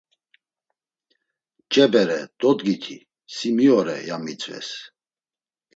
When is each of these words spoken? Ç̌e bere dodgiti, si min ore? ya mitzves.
Ç̌e 1.71 1.85
bere 1.93 2.19
dodgiti, 2.39 2.97
si 3.33 3.47
min 3.55 3.71
ore? 3.77 3.97
ya 4.07 4.17
mitzves. 4.23 4.69